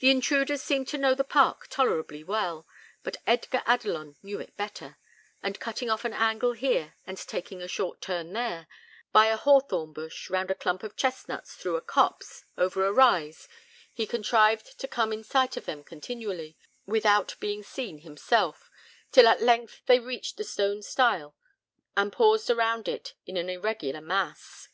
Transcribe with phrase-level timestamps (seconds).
[0.00, 2.66] The intruders seemed to know the park tolerably well,
[3.04, 4.98] but Edgar Adelon knew it better;
[5.44, 8.66] and cutting off an angle here, and taking a short turn there
[9.12, 13.46] by a hawthorn bush, round a clump of chestnuts, through a copse, over a rise
[13.92, 18.72] he contrived to come in sight of them continually, without being seen himself,
[19.12, 21.36] till at length they reached the stone stile,
[21.96, 24.68] and paused around it in an irregular mass.